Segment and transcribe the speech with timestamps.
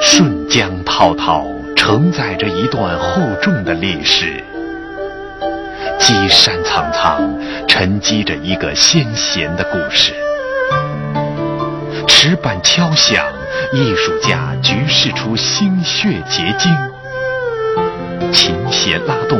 [0.00, 4.40] 顺江滔滔，承载着一段厚重的历史；
[5.98, 10.14] 积山苍苍，沉积着一个先贤的故事。
[12.06, 13.26] 石板敲响，
[13.72, 16.72] 艺术家局势出心血结晶；
[18.32, 19.36] 琴弦拉动，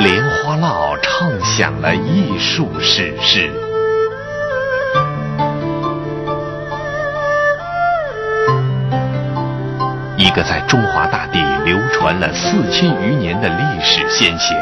[0.00, 3.69] 莲花落唱响了艺术史诗。
[10.30, 14.56] 一个在中华大地流传了四千余年的历史先贤，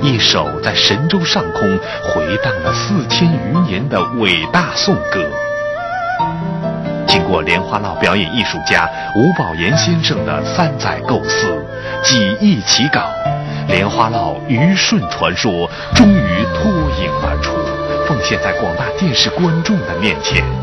[0.00, 1.62] 一首在神州上空
[2.04, 5.28] 回荡了四千余年的伟大颂歌。
[7.08, 11.48] 经过莲花落表演艺术家吴宝言先生的三载构思，
[12.04, 13.10] 几易起稿，
[13.66, 16.70] 莲花落虞舜传说终于脱
[17.02, 17.56] 颖而出，
[18.06, 20.59] 奉献在广大电视观众的面前。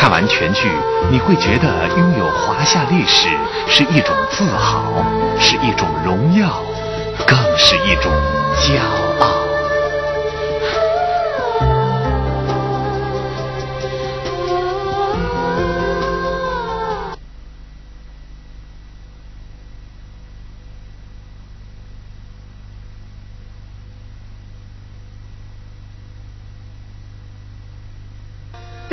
[0.00, 0.70] 看完全剧，
[1.10, 3.28] 你会觉得拥有华夏历史
[3.66, 5.04] 是一种自豪，
[5.40, 6.62] 是一种荣耀，
[7.26, 8.12] 更是一种
[8.60, 9.07] 骄傲。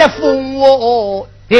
[0.09, 1.55] 父的，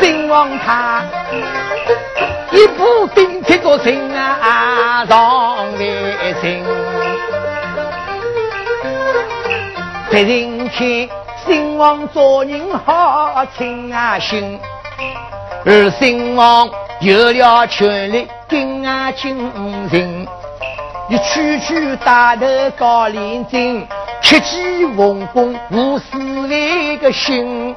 [0.00, 1.02] 兴旺他
[2.50, 6.64] 一步顶起个心啊，上为心，
[10.10, 11.08] 别人看
[11.46, 14.60] 兴旺做人好亲啊心，
[15.64, 16.68] 而兴旺
[17.02, 18.28] 有了权力。
[18.48, 19.36] 金啊金
[19.90, 20.26] 人，
[21.08, 22.46] 你区区大头
[22.76, 23.84] 高连金，
[24.20, 27.74] 切记奉公无私为个心，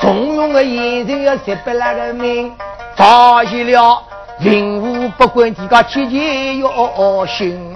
[0.00, 2.52] 从容的眼神要十八那个命，
[2.96, 4.02] 发现了
[4.40, 7.74] 灵武不管几个切切要心，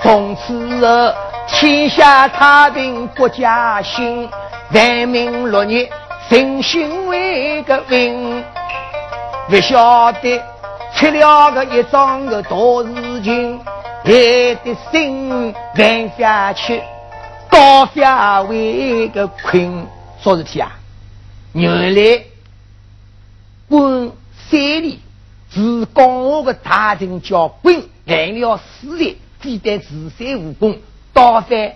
[0.00, 1.12] 从此后
[1.48, 4.30] 天下太平国家兴，
[4.72, 5.90] 万民乐业
[6.30, 8.44] 人心为个稳，
[9.48, 10.42] 不晓得。
[10.96, 13.58] 吃了个一桩个大事情，
[14.04, 16.80] 害得心难下去，
[17.48, 19.86] 高下为个困。
[20.22, 20.70] 啥事体啊，
[21.52, 22.22] 原来
[23.68, 24.12] 官
[24.48, 25.00] 三里
[25.50, 30.78] 是讲我个大臣叫滚，来了四里，非但自废武功，
[31.12, 31.72] 倒反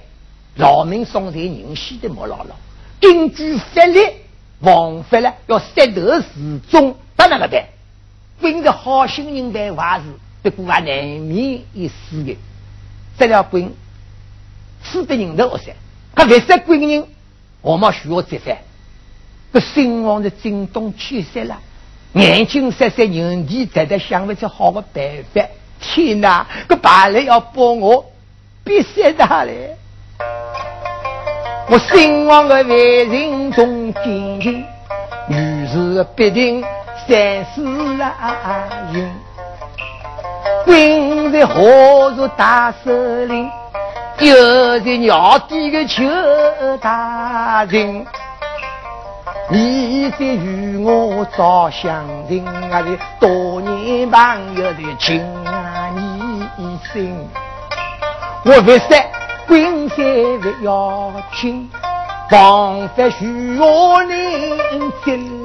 [0.55, 2.55] 劳民伤财，人死的莫老老。
[3.01, 4.01] 根据法律，
[4.61, 7.65] 王法呢要杀头示众，当然个办。
[8.41, 10.05] 本着好心人办坏事，
[10.45, 12.39] 不过还难免一死的。
[13.19, 13.69] 杀了鬼，
[14.85, 15.73] 死的人头噻。
[16.15, 17.05] 他别杀鬼人，
[17.61, 18.53] 我们需要责罚。
[19.53, 21.59] 这兴旺的惊动气色了，
[22.13, 25.05] 眼睛闪闪，人地在在想不出好的办
[25.35, 25.43] 法。
[25.81, 28.13] 天哪，这白人要帮我，
[28.63, 29.77] 必杀他嘞！
[31.69, 34.65] 我兴旺的为人中坚定，
[35.29, 36.65] 于是必定。
[37.09, 37.63] 三世
[38.93, 39.11] 人，
[40.67, 42.93] 本在何处大首
[43.25, 43.51] 领？
[44.19, 46.05] 又在鸟地的求
[46.83, 48.05] 大人，
[49.49, 57.27] 你在与我早相认，啊的多年朋友的情啊，你心。
[58.45, 58.81] 我不说
[59.47, 59.97] 本色
[60.43, 61.71] 不要紧，
[62.29, 64.11] 防范虚我人。
[65.07, 65.38] 进。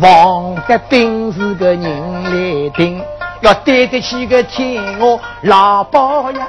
[0.00, 3.02] 王家兵是个人来顶，
[3.42, 6.46] 要对得起个天我老包呀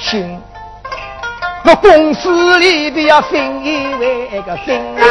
[0.00, 0.40] 心。
[1.64, 5.04] 我公司里边要分一位个分啊，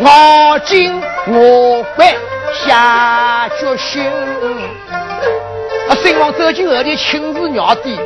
[0.00, 2.14] 我今我会
[2.64, 4.02] 下决心。
[5.88, 7.98] 啊，孙王走进后头亲自尿地，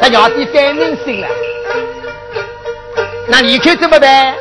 [0.00, 1.28] 那尿地反明心了，
[3.28, 4.34] 那你去怎么办？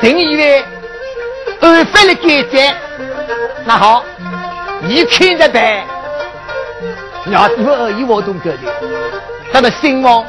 [0.00, 0.64] 定以为
[1.60, 2.74] 按法律改正，
[3.64, 4.04] 那好，
[4.80, 5.84] 你看着办。
[7.30, 8.58] 要是恶意活动得的，
[9.52, 10.26] 那么兴旺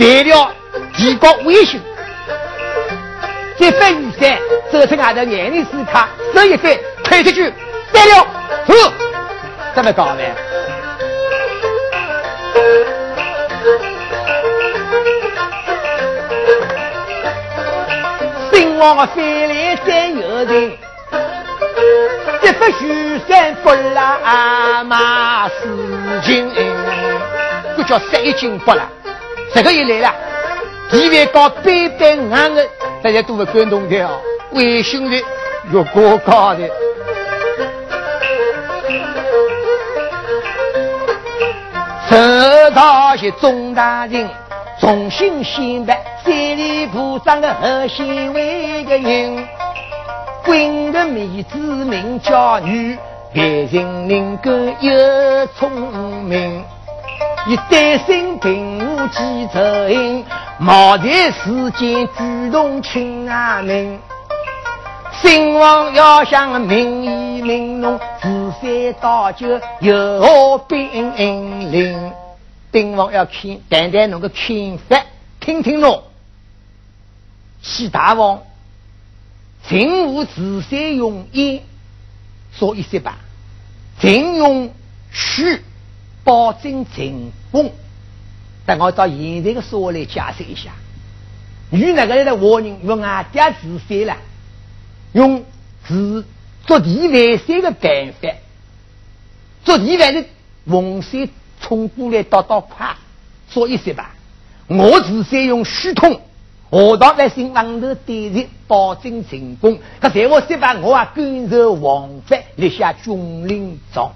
[0.00, 0.52] 为了
[0.96, 1.80] 提高威信，
[3.56, 4.36] 这份雨伞
[4.72, 7.52] 走出俺的眼里是卡，这一份推出去，
[7.92, 8.26] 三了，
[8.66, 8.92] 哼，
[9.72, 10.22] 怎么搞呢？
[18.80, 20.72] 王的飞来山有人，
[22.42, 25.54] 一不许三不拉马事
[26.24, 26.50] 情，
[27.76, 28.88] 这叫三一金不了。
[29.52, 30.14] 这个一来了，
[30.90, 32.66] 地位高，背背硬的，
[33.02, 34.18] 大家都会感动的哦，
[34.52, 35.16] 微信的
[35.70, 36.60] 越过高的。
[42.08, 44.26] 这道是钟大人，
[44.80, 49.46] 重新显摆三里铺长的核心为个人，
[50.42, 52.96] 闺的妹子名叫女，
[53.34, 54.50] 为人能够
[54.80, 55.70] 又聪
[56.24, 56.64] 明，
[57.46, 60.24] 一担心平无几责任，
[60.58, 64.00] 茅台世间举动亲阿明。
[65.20, 69.46] 兴王要想名义名农，自三倒酒
[69.80, 71.12] 有兵
[71.70, 72.12] 临。
[72.72, 75.04] 丁王要看，谈谈侬个看法，
[75.40, 76.04] 听听侬。
[77.62, 78.42] 西大王，
[79.68, 81.60] 秦武自三用一，
[82.52, 83.18] 说一些吧。
[84.00, 84.72] 秦用
[85.12, 85.62] 虚，
[86.24, 87.72] 保证成功。
[88.64, 90.72] 但我到现在的说来解释一下，
[91.70, 94.16] 与那个人的活人用俺爹自三了。
[95.12, 95.44] 用
[95.86, 96.24] 自
[96.66, 98.28] 做地外山的办法，
[99.64, 100.24] 做地外的
[100.68, 101.28] 洪水
[101.70, 102.96] 冲过来倒倒快，
[103.48, 104.10] 说一些吧。
[104.66, 106.20] 我自先用虚通，
[106.68, 109.78] 河道百姓往头对人，保证成功。
[110.00, 114.10] 可在我这把，我啊跟着王法立下军令状。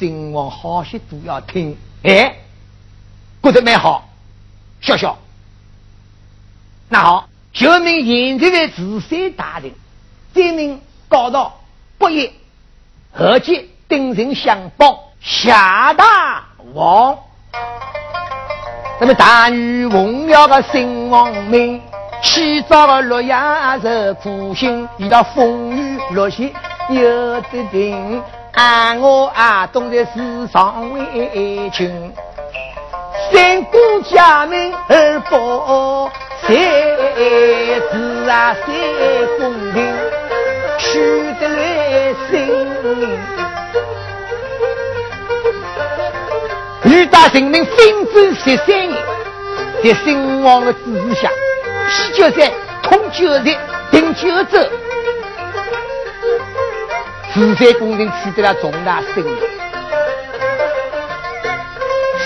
[0.00, 2.38] 兴王好些都要听，哎，
[3.40, 4.08] 觉得蛮好，
[4.80, 5.16] 笑笑。
[6.88, 7.28] 那好。
[7.52, 9.70] 就命现在的自三大人，
[10.34, 11.60] 罪名告到
[11.98, 12.30] 不义，
[13.12, 16.42] 合计定人相帮夏大
[16.74, 17.16] 王。
[19.00, 21.80] 那么大禹奉了个新王命，
[22.22, 26.52] 起早个洛阳是苦心，遇到风雨落雪
[26.88, 28.22] 有的定，
[28.54, 32.12] 俺我啊懂得世上为情，
[33.32, 36.10] 三顾家门而不。
[36.44, 38.66] 三字啊，三
[39.38, 39.94] 公平，
[40.78, 40.98] 取
[41.40, 41.71] 得来
[46.92, 47.74] 女大人民分
[48.12, 49.02] 治十三年，
[49.82, 51.30] 在新王的指示下，
[51.88, 52.52] 啤酒山
[52.82, 53.56] 通九日，
[53.90, 54.58] 定九州，
[57.32, 59.42] 十三公平取得了重大胜利。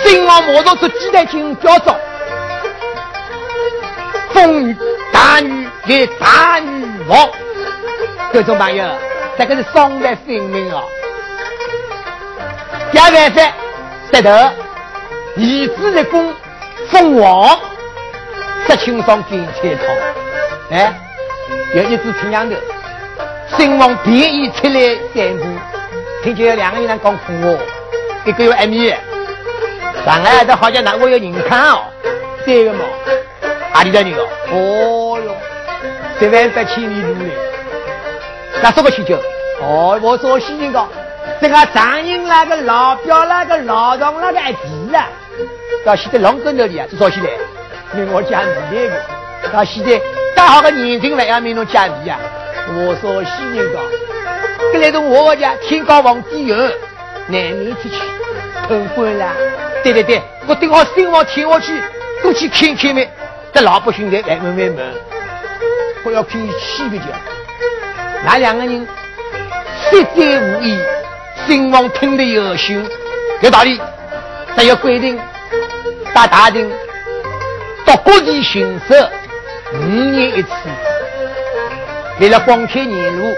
[0.03, 1.97] 新王马上做几代军表彰。
[4.33, 4.77] 风雨
[5.13, 7.31] 大雨给大女王，
[8.33, 8.85] 各种朋友，
[9.39, 10.83] 这个是双在分明啊！
[12.93, 13.43] 加万法
[14.13, 16.33] 石头，儿子的功
[16.89, 17.59] 封王，
[18.67, 19.83] 石青双金彩套。
[20.71, 20.95] 哎，
[21.75, 22.57] 有一只青羊头，
[23.57, 25.45] 新王便衣出来散步，
[26.23, 27.63] 听见有两个人在讲空话，
[28.25, 28.95] 一个有一米，
[30.05, 31.85] 上来这好像那我有人看哦，
[32.45, 32.85] 三个嘛。
[33.75, 34.27] 哪里的人哦？
[34.51, 35.37] 哦哟，
[36.19, 37.31] 十万八千里路嘞！
[38.63, 39.17] 那什么去叫？
[39.61, 40.89] 哦，我说西人讲，
[41.41, 45.09] 这个长营那个老表那个老张那个爱皮啊，
[45.85, 47.29] 到现在龙根那里啊，至少现在，
[47.95, 50.01] 给我讲皮那个，到现在
[50.35, 52.19] 大好个年轻人要命侬讲皮啊！
[52.69, 53.83] 我说西人讲，
[54.73, 56.59] 跟来从我家天高皇帝远，
[57.29, 57.97] 难免出去
[58.67, 59.33] 通关了。
[59.85, 61.81] 对对对，我等好新王听我去，
[62.23, 63.09] 过去看看没？
[63.53, 64.95] 这老百姓在来问问问，
[66.03, 67.05] 不要看气个叫，
[68.25, 68.87] 那两个人
[69.91, 70.77] 实在无疑，
[71.47, 72.85] 新王听得有心，
[73.41, 73.81] 有道理。
[74.57, 75.17] 只要规定，
[76.13, 76.69] 大大庭
[77.85, 79.09] 到各地巡视
[79.75, 80.51] 五年一次，
[82.21, 83.33] 为了光开言路，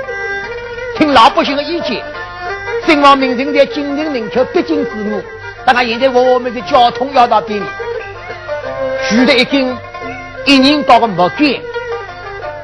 [0.96, 2.02] 听老百姓的意见。
[2.86, 5.22] 新王明正在精明明确必经之路，
[5.66, 7.64] 但他现在我们的交通要道便利，
[9.08, 9.76] 取得一根。
[10.46, 11.46] 一人搞个木杆，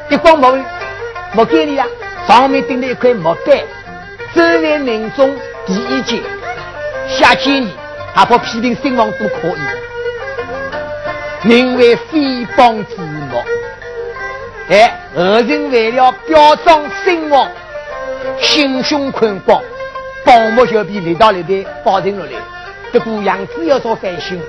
[0.09, 0.65] 一光木
[1.33, 1.87] 木杆里啊，
[2.27, 3.59] 上面钉了一块木板，
[4.35, 6.21] 周围民众提意见、
[7.09, 7.71] 下建议，
[8.13, 9.59] 还怕批评声望都可以。
[11.49, 13.37] 名为诽谤之木，
[14.71, 17.49] 哎，后人为了表彰声望，
[18.41, 19.63] 心胸宽广，
[20.25, 22.33] 宝木小比立到立的保存落来，
[22.93, 24.41] 这股样子要做反省。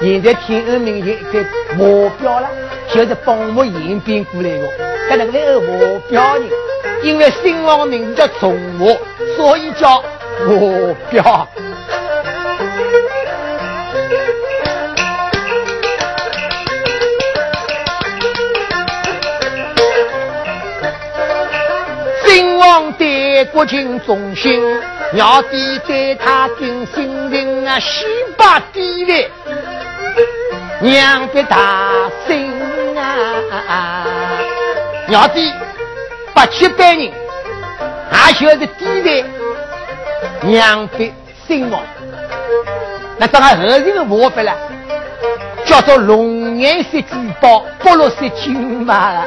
[0.00, 2.48] 现在天安门前一个目标了，
[2.92, 4.68] 就是帮木延边过来的。
[5.10, 6.44] 但那个那个目标人，
[7.02, 8.96] 因为新王人家宠我，
[9.36, 10.02] 所以叫
[10.46, 11.48] 我表。
[22.26, 24.62] 新王对国君忠心，
[25.14, 28.04] 要弟对他尽心尽啊，西
[28.36, 29.30] 把地位，
[30.80, 31.92] 娘的大
[32.26, 32.52] 心
[32.96, 34.04] 啊，
[35.08, 35.52] 娘的。
[36.38, 37.10] 八七百人，
[38.12, 39.24] 还晓得地位，
[40.42, 41.12] 娘别
[41.48, 41.80] 兴亡。
[43.16, 44.54] 那这个后人的话法了，
[45.64, 49.24] 叫做龙颜色珠宝，不落色金马。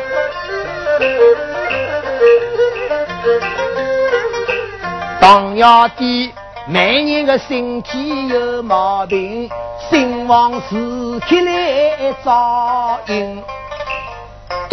[5.20, 6.34] 当要的
[6.66, 9.50] 每年的身体有毛病，
[9.90, 13.44] 兴亡时刻来照应，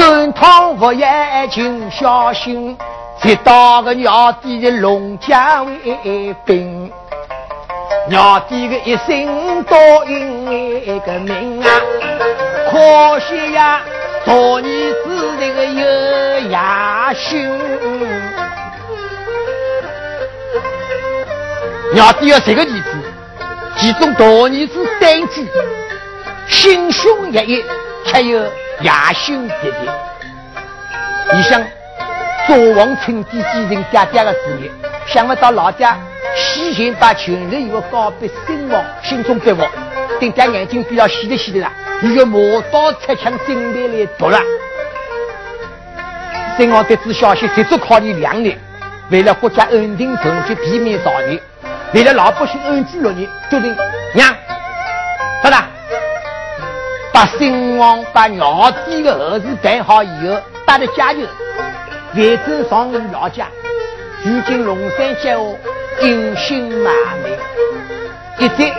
[0.08, 1.06] 端汤服药
[1.50, 2.74] 请小心，
[3.20, 6.90] 直到个要的的龙家为兵。
[8.08, 10.46] 鸟弟的一生多应
[11.00, 11.68] 个命啊，
[12.70, 13.82] 可惜呀，
[14.24, 15.84] 大儿子这个有
[16.48, 16.58] 野
[17.14, 17.46] 心。
[21.92, 22.96] 鸟弟要这个儿子，
[23.76, 25.46] 其中大儿子单居，
[26.48, 27.64] 心胸一一，
[28.06, 28.42] 还有
[28.80, 31.34] 野心勃勃。
[31.34, 31.62] 你想
[32.46, 34.70] 做王称帝继承爹爹的事业，
[35.06, 35.96] 想不到老家。
[36.36, 39.68] 先前把全日以后告别身亡，心中绝望，
[40.20, 44.38] 等家眼睛比较细的细的啦，又要磨刀出枪准备来夺了。
[46.56, 48.56] 身亡得知消息，足足考虑两年，
[49.10, 51.40] 为了国家安定政局，避免造孽，
[51.92, 53.74] 为了老百姓安居乐业，决定
[54.14, 54.32] 娘，
[55.42, 55.56] 咋的？
[57.18, 61.26] 把新王把鸟弟的后事办好以后，带着家眷，
[62.14, 63.48] 外走上路老家，
[64.22, 65.32] 如今龙山脚
[66.00, 66.06] 下。
[66.06, 66.92] 隐姓埋
[67.24, 67.36] 名，
[68.38, 68.72] 一再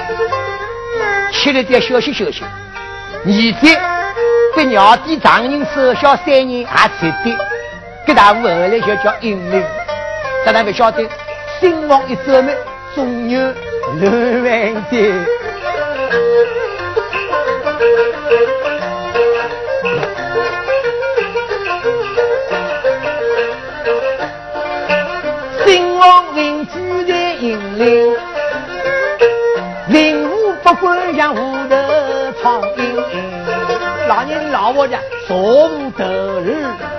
[1.33, 2.45] 吃了点休息休息。
[3.25, 3.81] 二再
[4.55, 6.65] 被鸟弟丈人守孝三年也
[6.97, 7.37] 吃的，
[8.07, 9.61] 给大户后来就叫阴灵。
[10.45, 11.05] 大家不晓得，
[11.59, 12.55] 新王一走灭，
[12.95, 13.41] 终有
[13.99, 15.25] 乱万的。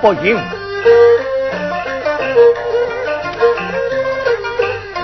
[0.00, 0.36] 不应。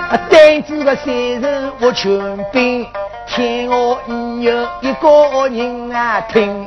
[0.09, 2.11] 啊，单举个三人我全
[2.53, 2.87] 兵，
[3.27, 3.75] 天下
[4.07, 6.67] 没有一个人啊听。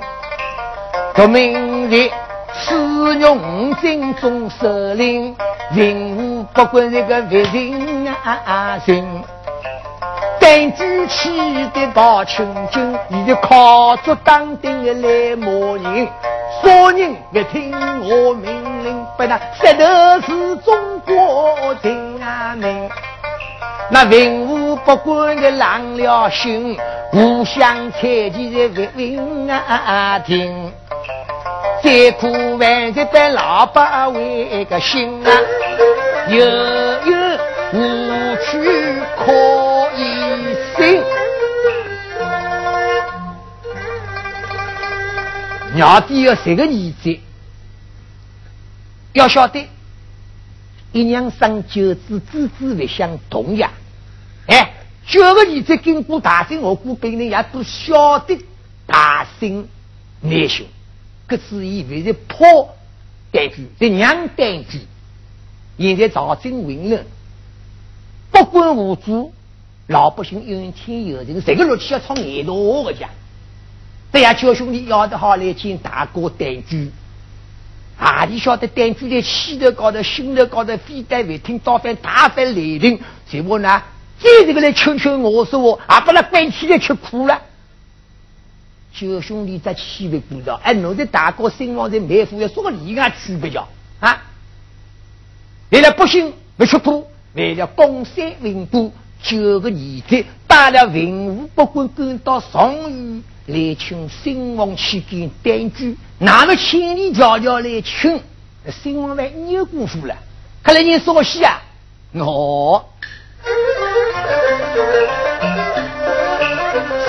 [1.14, 2.12] 革命的
[2.54, 2.76] 使
[3.20, 5.36] 用军中首领。
[5.72, 9.24] 人物不管那个为人啊人，
[10.40, 11.30] 单举起
[11.76, 16.08] 的大清军，你就靠着当兵的来骂人，
[16.62, 21.94] 说人别听我命令，不那石头是中国人
[22.58, 22.90] 民。
[23.92, 26.78] 那文武不管的浪了心，
[27.12, 30.72] 互相猜忌的为人啊听。
[31.82, 35.32] 再苦万劫的老百为个心啊，
[36.28, 37.18] 悠悠
[37.72, 39.32] 无趣可
[45.76, 47.20] 娘弟要这个儿子，
[49.14, 49.68] 要晓得
[50.92, 53.72] 一娘生九子，子子不相同呀。
[54.48, 54.74] 哎，
[55.06, 58.40] 九个儿子经过大兴，我估别人也都晓得
[58.88, 59.68] 大兴
[60.22, 60.66] 内兄。
[61.28, 62.76] 可是以为是破
[63.32, 64.80] 单据，是娘单子。
[65.78, 67.06] 现在朝政混乱，
[68.32, 69.32] 不管无主，
[69.88, 73.10] 老百姓怨天尤人，这个乐器要唱眼大的讲。
[74.12, 76.92] 这样叫兄弟要得好来见大哥单据。
[77.98, 83.00] 啊，你晓得单据在气头高头、心头高头，非但未听，倒反大发雷霆。
[83.30, 83.84] 结果呢，
[84.20, 87.42] 再这个来劝劝我说我，还把他关起来吃苦了。
[88.94, 93.68] 九兄弟在气为鼓捣，哎，侬的大哥身亡在埋伏，要说个离岸区别叫
[94.00, 94.24] 啊！
[95.70, 108.22] 为了百姓没吃苦，为了江山稳固，九个儿子带了文武百官赶到上虞来请新王去见单据，哪个千里迢迢来请？
[108.72, 110.16] 新王来有功夫了，
[110.64, 111.62] 看来你说戏啊！
[112.14, 112.90] 我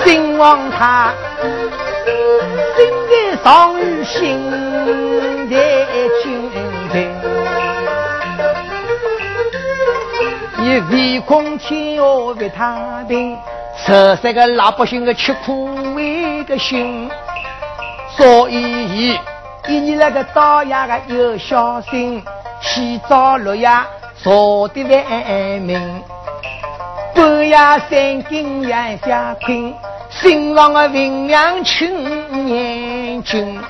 [0.03, 1.13] 新王他。
[3.43, 4.39] 上虞心
[5.49, 5.55] 的
[6.21, 6.51] 军
[10.61, 13.37] 人，以唯恐天下不太平，
[13.77, 17.09] 十三个老百姓的吃苦为个心，
[18.15, 19.17] 所以
[19.67, 22.23] 一年那个刀牙个有小心，
[22.61, 23.67] 起早落夜
[24.23, 26.03] 坐的万民，
[27.15, 27.55] 半夜
[27.89, 29.73] 三更夜下困，
[30.09, 33.61] 心上的 vin 娘青眼睛。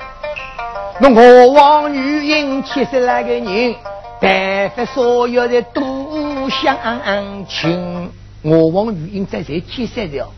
[0.98, 3.74] 那我王女英七十来个人，
[4.20, 6.01] 但凡所有的都
[6.48, 8.10] 相亲。
[8.42, 10.30] 我王女英在这七十条，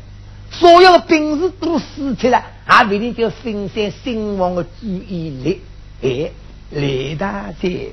[0.50, 5.62] 所有的兵士都死去了，还为了叫分散兴亡的注意力。
[6.02, 6.30] 哎，
[6.70, 7.92] 雷大姐，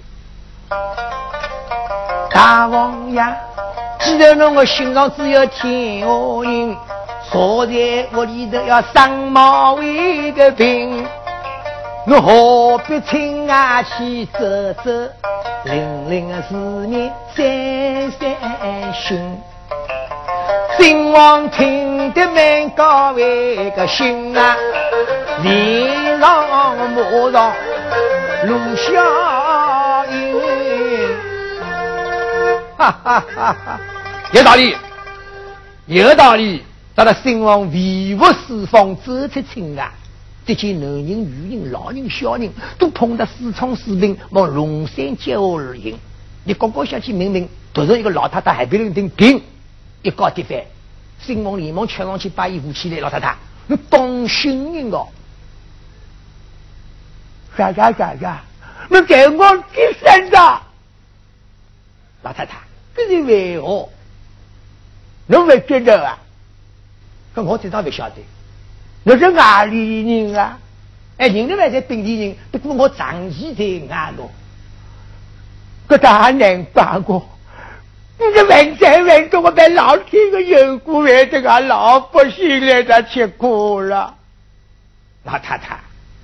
[2.29, 3.37] 大王呀，
[3.99, 6.07] 既然侬我心上只有天下
[6.43, 6.75] 人，
[7.31, 7.73] 坐在
[8.13, 11.05] 屋里头要上马为个病。
[12.07, 14.39] 我何必亲啊去走
[14.83, 14.91] 走，
[15.65, 16.55] 零零的思
[16.87, 19.39] 念三三心。
[20.79, 24.57] 新王听得蛮高为个心啊，
[25.43, 26.75] 脸上马
[27.31, 27.53] 上
[28.45, 30.33] 露笑意。
[32.77, 33.79] 哈哈哈哈！
[34.33, 34.75] 有道理，
[35.85, 36.65] 有道理。
[36.95, 39.91] 到了新王维护四方走出亲啊。
[40.45, 45.97] 这些男人、女人、老人、小人都捧着四冲四兵往龙山接我而行。
[46.43, 49.41] 你刚刚下去明明，突然一个老太太海边人顶顶
[50.01, 50.59] 一高跌翻，
[51.19, 52.99] 新王连忙抢上去把衣服起来。
[52.99, 55.07] 老太太，你当心人哦！
[57.55, 58.41] 啥啥啥啥，
[58.89, 60.35] 你给我给身子！
[62.23, 62.57] 老太太，
[62.95, 63.87] 这是为何？
[65.27, 66.17] 你不觉得啊？
[67.35, 68.15] 可我知道不晓得。
[69.03, 70.57] 那是哪里人啊？
[71.17, 74.31] 哎，人家还在本地人，不过我长期在外头，
[75.87, 77.27] 可大难办过。
[78.17, 84.15] 你这问在问着我被老天的缘故，为这个老百姓来的吃苦了。
[85.23, 85.79] 老太太，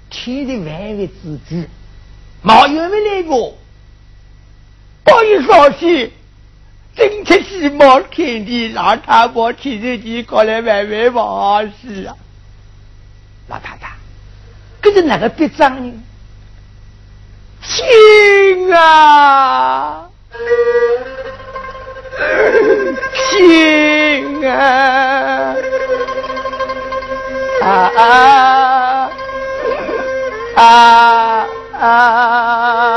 [0.09, 1.67] 天的万物之主，
[2.41, 3.55] 没有没来过。
[5.03, 6.13] 不一说起，
[6.95, 12.15] 今天是冒天的老太婆，天日地过来万万往事啊！
[13.47, 13.91] 老太太，
[14.81, 15.93] 跟着哪个别脏呢？
[17.63, 20.07] 亲啊，
[23.31, 25.55] 亲啊，
[27.61, 27.67] 啊
[30.55, 31.47] 啊
[31.79, 32.96] 啊！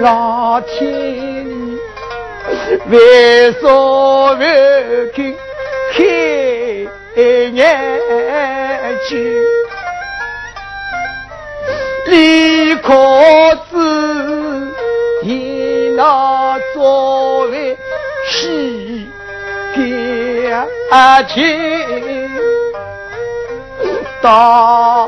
[0.00, 1.44] 老天
[2.88, 3.68] 为啥
[4.36, 4.42] 不
[5.12, 5.36] 肯
[5.92, 6.04] 开
[7.52, 7.58] 眼
[9.08, 9.67] 睛？
[12.08, 14.72] 李可子
[15.24, 17.76] 以那作为
[18.26, 19.06] 喜
[19.74, 20.66] 表
[21.28, 22.30] 情，
[24.22, 25.06] 大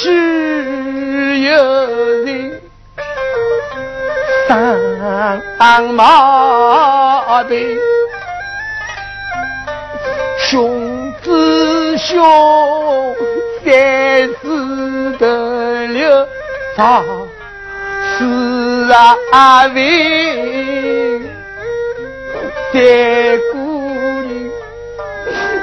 [0.00, 1.52] 是有
[2.24, 2.60] 人
[5.58, 7.78] 上马背，
[10.38, 12.20] 兄子兄
[13.64, 13.70] 三
[14.42, 16.28] 世的流。
[16.76, 17.02] 啥
[18.18, 18.24] 是
[19.32, 19.66] 啊？
[19.74, 21.20] 为
[22.72, 22.74] 三
[23.52, 23.56] 姑
[24.22, 24.32] 娘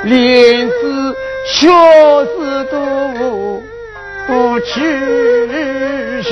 [0.04, 1.16] 连子
[1.48, 1.58] 小
[2.26, 2.76] 事都
[4.28, 4.80] 不去
[6.24, 6.30] 心，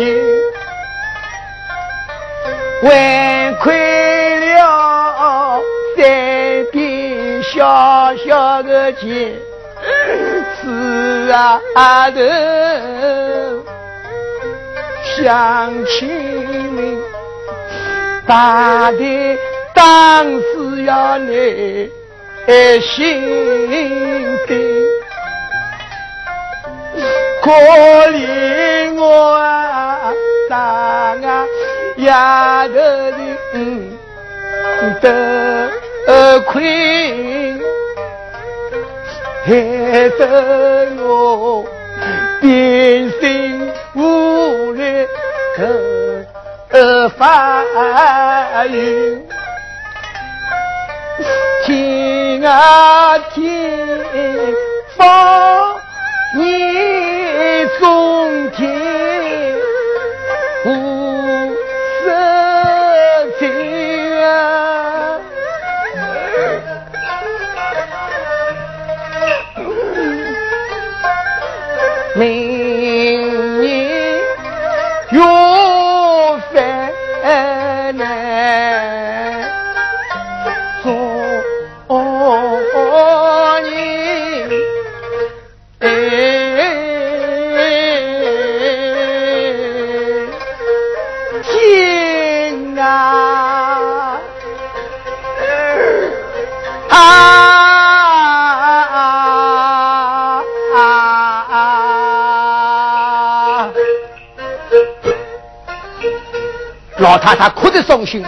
[2.83, 3.65] 还亏
[4.39, 5.59] 了
[5.95, 5.97] 三
[6.71, 6.75] 边
[7.41, 9.33] 小小的钱，
[10.61, 13.26] 是啊头。
[15.17, 16.07] 乡亲
[16.73, 16.95] 们，
[18.27, 19.37] 大的
[19.73, 21.27] 当时要来
[22.81, 23.03] 心
[24.45, 24.55] 病，
[27.41, 27.51] 可
[28.11, 30.13] 怜我啊，
[30.47, 31.45] 大啊
[31.97, 33.17] 丫头的
[35.01, 36.61] 得亏，
[39.45, 39.49] 害
[40.19, 40.21] 得
[40.99, 41.65] 我
[42.41, 43.71] 变心。
[43.93, 45.07] 无力
[46.69, 47.63] 可发
[48.65, 49.25] 音，
[51.65, 53.43] 听啊听，
[54.95, 55.75] 放
[56.35, 56.66] 你
[106.99, 108.25] 老太太哭得伤心，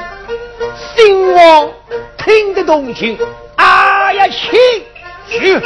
[0.95, 1.69] 新王
[2.17, 3.17] 听得动情，
[3.55, 4.57] 哎呀，去
[5.27, 5.59] 去！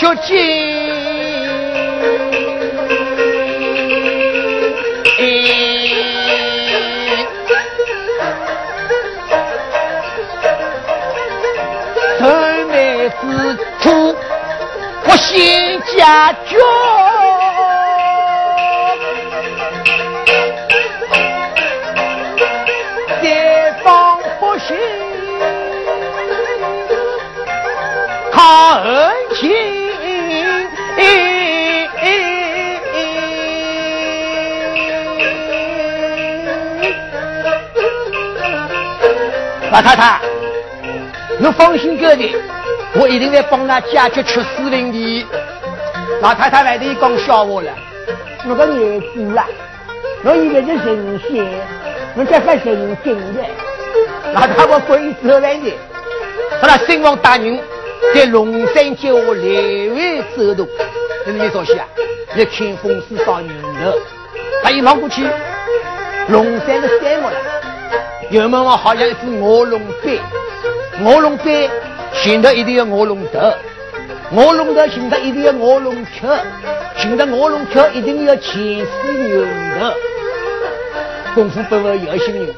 [0.00, 0.26] 要求亲。
[12.18, 12.24] 愁
[12.70, 14.16] 眉之处，
[15.04, 15.92] 我先解
[16.46, 16.56] 决。
[23.20, 24.76] 再放不行，
[28.30, 29.07] 靠恩
[39.70, 40.20] 老太太，
[41.40, 42.34] 侬放心个的，
[42.94, 45.26] 我一定会帮他解决出事情的。
[46.22, 47.70] 老太太外头讲笑话了，
[48.48, 49.46] 我个儿子啊，
[50.24, 51.46] 我以为是神仙，
[52.16, 53.42] 我这个神经的。
[54.32, 55.72] 老太婆归责来的，
[56.60, 57.60] 他那新王大人
[58.14, 59.44] 在龙山脚下来
[59.94, 60.66] 回走动，
[61.26, 61.86] 这是你说戏啊？
[62.34, 63.98] 你看风水少年头，
[64.62, 65.26] 他一望过去，
[66.28, 67.36] 龙山的山木了，
[68.30, 70.20] 有门望好像一只卧龙碑，
[71.02, 71.70] 卧龙碑
[72.12, 73.54] 寻得一定要卧龙头，
[74.32, 76.36] 卧龙头寻得一定要卧龙壳，
[76.96, 79.44] 寻得卧龙壳一定要前世牛
[79.80, 79.94] 头，
[81.34, 82.54] 功夫不会有心人。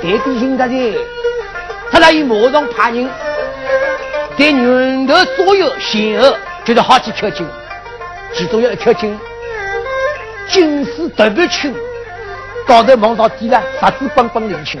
[0.00, 0.98] 在地心他的，
[1.90, 3.08] 他那以马上派人
[4.36, 7.44] 对牛头所有险恶，就是好几条筋，
[8.32, 9.18] 其中有一条筋，
[10.48, 11.74] 筋丝特别轻，
[12.66, 14.80] 高头望到底了，十指蹦蹦连轻，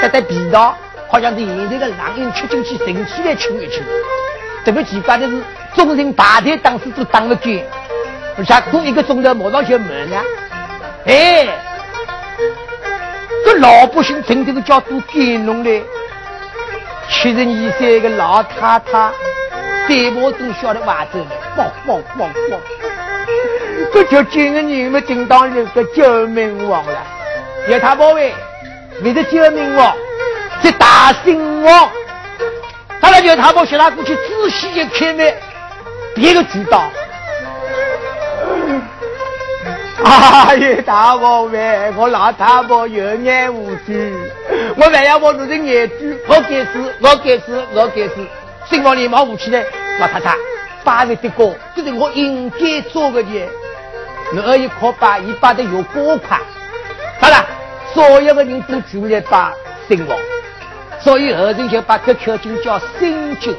[0.00, 0.76] 这带皮道
[1.08, 3.82] 好像是现在的狼人吃进去，神起来轻一轻。
[4.64, 5.42] 特别奇怪的是，
[5.74, 7.64] 众人大队当时都当了军，
[8.36, 10.22] 而且过一个钟头马上就没了，
[11.06, 11.48] 哎。
[13.44, 15.82] 这老百姓真的个叫做感动嘞！
[17.10, 19.10] 七十二岁个老太太，
[19.88, 21.18] 嘴巴都笑得哇着，
[21.56, 22.60] 汪汪汪汪！
[23.92, 27.06] 这就今个人们叮当人个救命王了。
[27.68, 28.32] 叶太保卫
[29.02, 29.94] 为了救命王，
[30.62, 31.88] 这大兴王，
[33.00, 35.24] 他那叶太保写他过去仔细一看呢，
[36.14, 36.90] 别个知道。
[40.04, 43.92] 哎 呀，大王喂，我老太婆有眼无珠，
[44.76, 45.94] 我还要我弄成眼珠，
[46.26, 48.14] 我该死，我该死，我该死！
[48.68, 49.64] 新王连忙扶起来，
[50.00, 50.34] 老太太，
[50.82, 53.48] 八月的歌，这是我应该做的的。
[54.34, 56.40] 我二一可把一把的有多快，
[57.20, 57.46] 好了，
[57.92, 59.52] 所有的人都聚来把
[59.86, 60.18] 新王，
[61.00, 63.54] 所以后人就把这条经叫新经。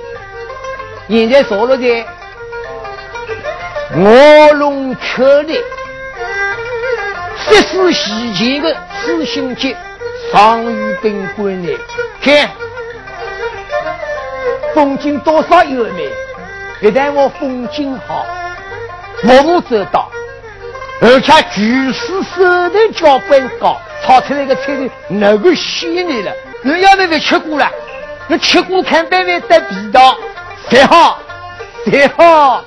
[1.10, 2.06] 现在坐落在
[3.98, 5.60] 卧龙桥里。
[7.46, 9.76] 这是西前的四星级，
[10.32, 11.78] 上御宾馆内，
[12.22, 12.50] 看
[14.74, 16.10] 风景多少优美。
[16.82, 18.26] 一旦我风景好，
[19.22, 20.10] 服务周到，
[21.06, 26.32] 而且厨师手头脚本高，炒出来的菜的那个鲜嫩了。
[26.62, 27.70] 你要不要吃过了？
[28.28, 30.18] 你吃过看白饭带味道，
[30.70, 31.20] 才好，
[31.86, 32.64] 才好。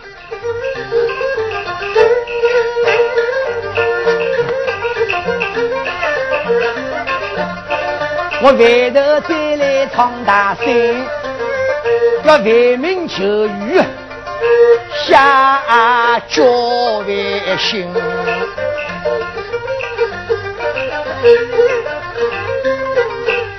[8.43, 10.67] 我回头再来闯大山，
[12.25, 13.81] 要为民求雨，
[15.09, 17.87] 下交万心。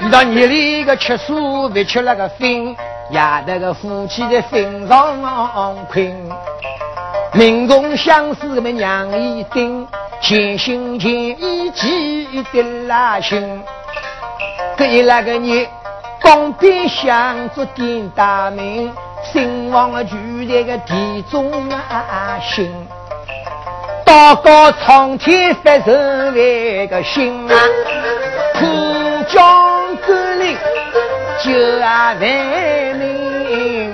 [0.01, 2.49] 遇到夜里个吃素，别吃那个饭，
[3.11, 6.29] 夜头个夫妻在坟上困。
[7.31, 9.87] 民众相思么娘一定，
[10.19, 13.63] 千心千意记得拉心。
[14.77, 15.65] 这一那个日，
[16.27, 18.93] 江边想着点大名，
[19.31, 20.11] 兴亡的就
[20.45, 22.69] 在个地中啊心。
[24.05, 27.55] 祷告苍天发人为个心啊，
[28.55, 28.65] 苦
[29.29, 30.57] 将甘霖
[31.41, 33.93] 救啊万民。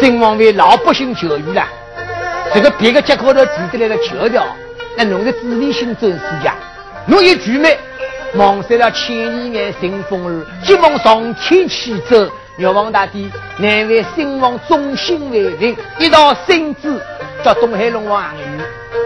[0.00, 1.66] 兴亡为老百姓教育了，
[2.54, 4.46] 这个别个结果头提得来的教条，
[4.96, 6.54] 那侬的自立性真是呀。
[7.06, 7.76] 侬一句没，
[8.36, 12.28] 望塞了千里眼顺风儿，急忙上天去走。
[12.56, 17.00] 玉皇大帝难为兴亡忠心为人，一道圣旨
[17.44, 18.60] 叫东海龙王下雨。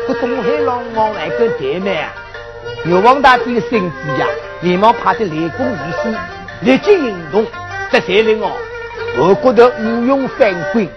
[0.07, 2.12] 这东海龙王还跟怠慢啊！
[2.85, 4.27] 玉皇大帝的圣旨呀，
[4.61, 6.19] 连忙派的雷公御师
[6.61, 7.47] 立即行动，
[7.91, 8.53] 这才令哦，
[9.19, 10.88] 我国的无用犯规，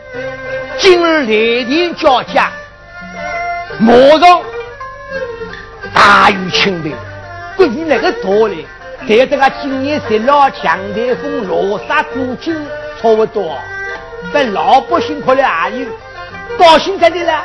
[0.78, 2.50] 今日雷电交加，
[3.80, 4.41] 马上
[5.94, 6.91] 大雨倾盆，
[7.56, 8.66] 估计那个道理。
[9.08, 12.56] 在这个今年十老强台风落沙过境
[13.02, 13.58] 差不多，
[14.32, 15.88] 但老百姓可能还有
[16.56, 17.44] 高兴在的了，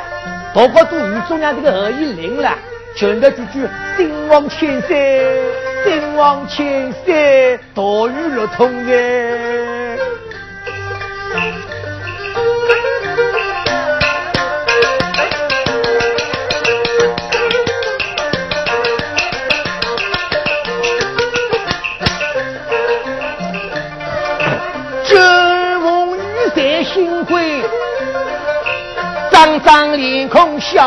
[0.53, 2.51] 大家都与中央这个贺一灵了，
[2.95, 3.67] 全都句句
[3.97, 5.51] 兴旺千岁，
[5.83, 9.76] 兴旺千岁，大雨落通的。
[29.67, 30.81] 张张脸孔笑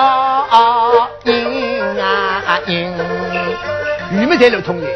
[1.24, 2.90] 盈啊盈，
[4.10, 4.86] 玉米在流通的，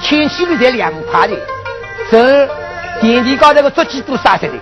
[0.00, 1.36] 千禧米在凉快的，
[2.10, 2.48] 这
[2.98, 4.54] 田地高头个竹鸡都杀死的，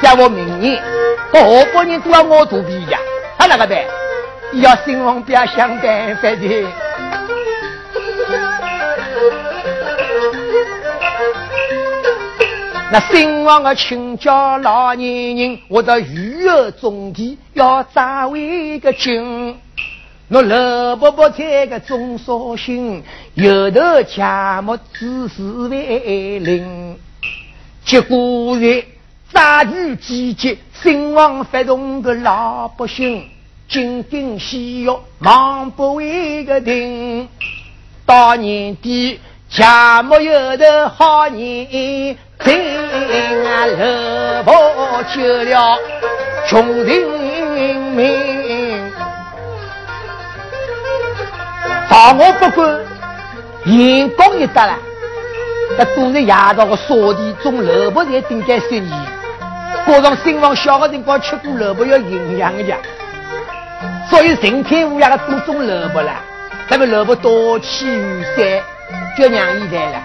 [0.00, 0.82] 叫我明年，
[1.30, 2.98] 我河北人都要我肚皮呀，
[3.36, 3.78] 他哪个办？
[4.54, 6.87] 要兴旺不要想办法的。
[12.90, 19.58] 那兴旺的亲家老年人，我的育儿种地要扎为个精。
[20.28, 23.02] 那老伯伯在个种绍兴，
[23.34, 26.96] 有头家木只是为邻。
[27.84, 28.82] 结果在
[29.34, 33.28] 杂雨季节，兴旺发动的老百姓，
[33.68, 37.28] 紧盯细药忙不为个停。
[38.06, 42.16] 到年底，家木有的好年。
[42.38, 42.54] 听
[43.44, 45.76] 啊，老婆救了
[46.46, 48.92] 穷人命，
[51.90, 52.78] 大我不管，
[53.64, 54.78] 眼光一得了，
[55.76, 58.92] 那都是夜到的扫地种萝卜才顶干生意，
[59.86, 62.76] 加上新房小的辰光吃过萝卜要营养的，
[64.08, 66.12] 所以成天乌鸦的都种萝卜了，
[66.68, 68.62] 咱们萝卜多起雨伞，
[69.16, 70.02] 就让伊来了。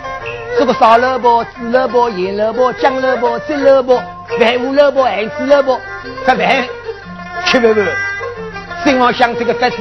[0.57, 3.97] 这个烧萝卜、煮萝卜、腌萝卜、酱萝卜、蒸萝卜、
[4.39, 5.79] 饭糊萝卜、咸煮萝卜，
[6.25, 6.67] 吃饭
[7.45, 7.87] 吃不完。
[8.83, 9.77] 心望想这个法子，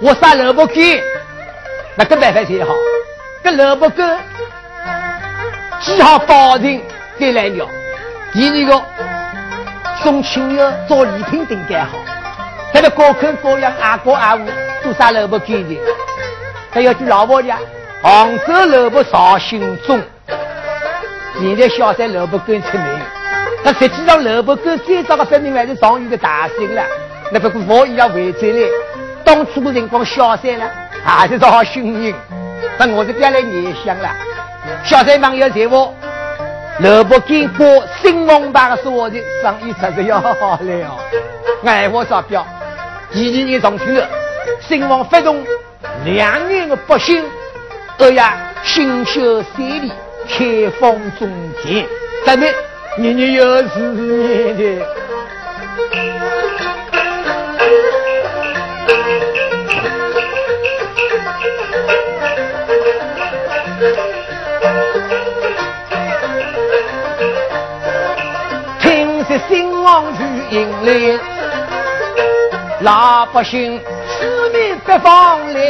[0.00, 0.76] 我杀萝卜干，
[1.96, 2.74] 那个办法才好。
[3.44, 4.18] 这萝卜干
[5.80, 6.80] 既好保存
[7.18, 7.66] 再来聊。
[8.32, 8.82] 第二个
[10.02, 11.98] 送亲友做礼品顶盖好。
[12.72, 14.46] 这个各口各样阿哥阿婆
[14.82, 15.78] 都杀萝卜干的，
[16.70, 17.58] 还要去老婆家。
[18.02, 20.02] 杭州萝卜绍兴中，
[21.40, 23.00] 现在小山萝卜干出名。
[23.62, 26.82] 那实际上萝卜干最早的发明还是上虞的大兴了。
[27.30, 28.66] 那不过我也要回转来，
[29.22, 30.68] 当初的辰光小山了，
[31.04, 32.12] 还是绍兴人。
[32.76, 34.10] 那我是将来念想了，
[34.82, 35.94] 小山朋友在我
[36.80, 40.98] 萝卜干过新王牌的说的生意确实要好了。
[41.64, 42.44] 爱我招标，
[43.12, 44.08] 第二年上去了，
[44.60, 45.40] 新王发动
[46.04, 47.24] 两年的百姓。
[48.02, 49.92] 哎呀，新修三里，
[50.28, 51.30] 开放中
[51.62, 51.86] 田，
[52.26, 52.52] 咱们
[52.98, 54.86] 年年有事年的。
[68.80, 71.20] 听说兴旺去迎来，
[72.80, 75.60] 老百姓四面八方来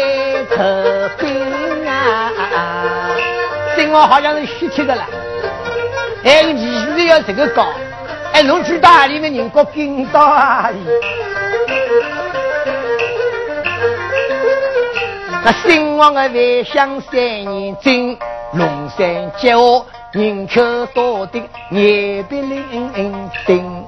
[0.56, 0.64] 投
[1.18, 1.71] 兵。
[3.92, 5.06] 我好像是虚贴的了，
[6.24, 7.66] 哎，你现在要这个搞，
[8.32, 10.78] 哎，侬去大里面人国跟到阿里。
[15.44, 18.16] 那新王的万象三年正，
[18.54, 21.38] 龙山接我人口多的
[21.70, 23.84] 眼鼻灵丁，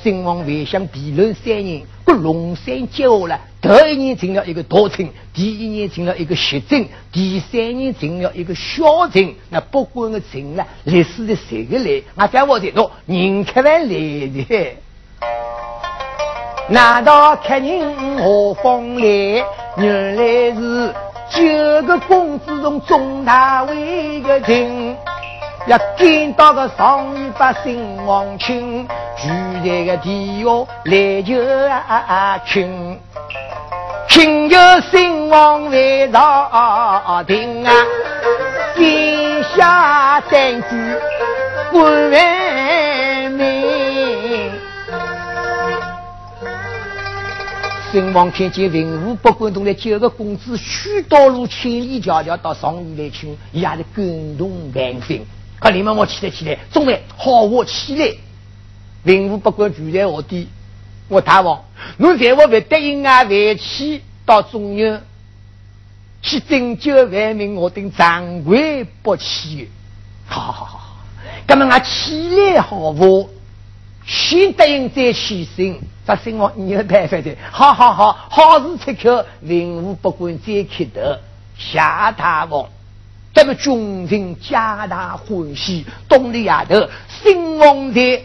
[0.00, 9.34] 兴王未想辩论三年，不龙山接下来，头一年成了一个大臣，第一年成了一个协政，第三年成了一个小臣。
[9.50, 12.02] 那不管个臣了，历史的谁个来？
[12.14, 14.76] 我在我这说，人开来来的。
[16.68, 19.44] 难道客人何方来？
[19.76, 20.94] 原来是
[21.30, 24.96] 九个公子中中大为个人。
[25.66, 29.28] 要见到个上一把新王亲，住
[29.62, 31.34] 在个地下来求
[32.46, 32.98] 亲，
[34.08, 34.56] 请求
[34.90, 37.72] 新王为朝廷啊，
[38.74, 40.68] 天下三句
[41.70, 42.10] 不完
[43.32, 44.50] 美。
[47.92, 55.20] 新王看见文武百官都来九个公子，许多路千里迢迢到上虞来请，也是感动万分。
[55.60, 58.10] 可你们我起来起来，众位好我起来，
[59.04, 60.48] 文武不管住在何地，
[61.08, 61.64] 我大王，
[61.96, 65.02] 侬在我不答应啊，回去到中原
[66.20, 69.68] 去拯救万民，我等长跪不起。
[70.26, 70.96] 好好好好，
[71.46, 73.30] 那么我起来好不？
[74.06, 77.34] 先答应再起身，这生活你有办法的。
[77.50, 81.18] 好好好，好事出口，文武不管再开头，
[81.56, 82.68] 谢大王。
[83.34, 88.22] 那么军人皆大欢喜，东里丫头新王在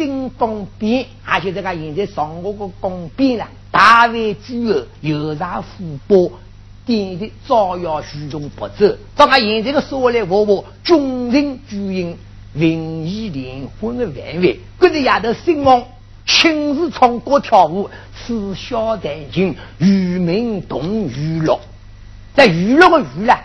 [0.00, 6.38] 新东边，而且这个现在上我个宫边了，大为诸侯有啥福报，
[6.86, 8.96] 点的照耀虚荣不走。
[9.14, 12.16] 咱们现在的说来话话，军人主营
[12.54, 15.84] 文艺联欢的范围，跟着丫头新王
[16.24, 21.60] 亲自唱歌跳舞，此消弹琴，与民同娱乐，
[22.34, 23.36] 在娱乐的娱乐。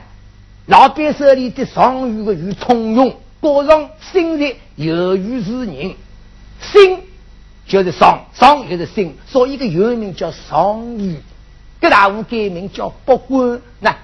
[0.68, 5.94] 老板手里的上虞的与从容，过上心日有余之人，
[6.72, 7.00] 心
[7.68, 11.18] 就是上，上就是心，所以个原名叫上虞。
[11.80, 13.96] 各大户改名叫北关，那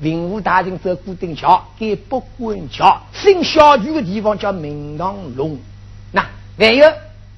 [0.00, 3.00] 文武大臣走固定桥，改北关桥。
[3.12, 5.58] 新小区的地方叫明堂龙，
[6.12, 6.26] 那
[6.58, 6.92] 还有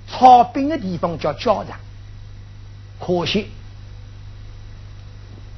[0.08, 1.78] 操兵的地方叫交场。
[2.98, 3.48] 可惜。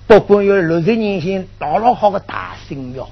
[0.06, 3.08] 不管有六十年前老老好的大神庙，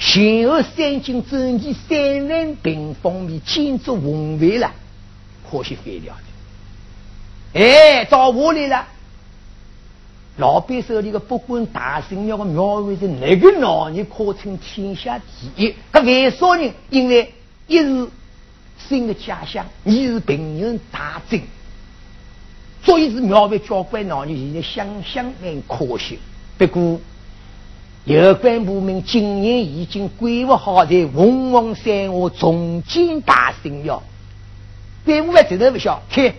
[0.00, 4.72] 前后三进整齐三万平方米建筑宏伟了，
[5.50, 7.60] 可惜废掉的。
[7.60, 8.86] 哎，找我来了。
[10.36, 15.74] 老板手里的不管大神庙的庙宇是哪个老人可称天下第一？
[15.90, 16.72] 可为啥人？
[16.90, 17.34] 因为
[17.66, 18.08] 一是
[18.88, 21.40] 新的家乡，二是平人大镇。
[22.84, 26.20] 所以是描绘交关老人，现在想想蛮可惜。
[26.56, 27.00] 不过
[28.08, 34.02] 有关部门今年已经规划好在凤凰山下重建大神庙。
[35.04, 36.32] 对我们这头不晓，看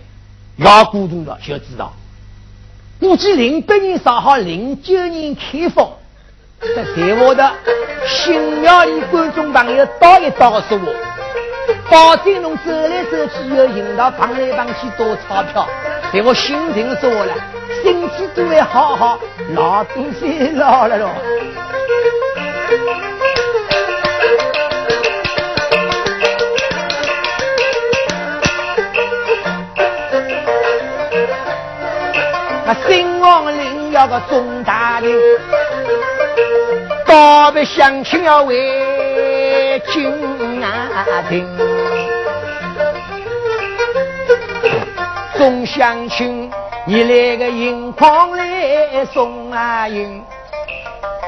[0.56, 1.92] 要过渡了就知道。
[2.98, 5.88] 估计零八年烧好，零九年开放。
[6.60, 7.52] 在台湾的
[8.04, 10.92] 新庙里，观众朋友倒一倒告诉我。
[11.88, 15.68] 保证侬走来走去要引导碰来碰去多钞票，
[16.12, 17.32] 在我心情说了，
[17.82, 19.18] 身体都会好好，
[19.54, 21.10] 老东西老了咯。
[32.66, 35.18] 啊新王领要个钟大令，
[37.06, 41.46] 告别乡亲要为君啊听。
[45.36, 46.49] 众乡亲，
[46.90, 50.20] 你来个银筐来送啊银，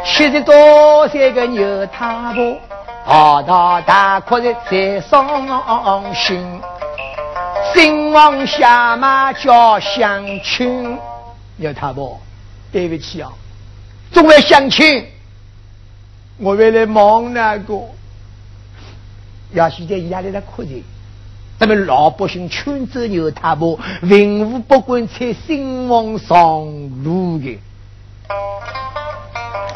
[0.05, 2.59] 七十多岁个牛太婆，
[3.07, 6.61] 大大大哭的在伤心。
[7.73, 10.99] 新王下马叫乡亲，
[11.59, 12.21] 牛太婆，
[12.73, 13.31] 对不起啊，
[14.11, 15.07] 众位乡亲，
[16.39, 17.81] 我为了忙那个，
[19.53, 20.85] 要现在压力在哭的。
[21.63, 26.37] 咱们老百姓劝走牛太婆，文武不管才兴旺上
[27.05, 27.57] 路的。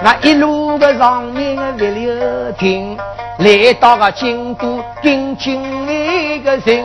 [0.02, 2.98] 那一路的上面的不留停，
[3.38, 6.84] 来到个京都定京那个人，